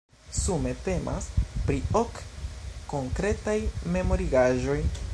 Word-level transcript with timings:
Sume 0.35 0.71
temas 0.87 1.27
pri 1.67 1.77
ok 2.01 2.23
konkretaj 2.95 3.59
memorigaĵoj. 3.97 4.83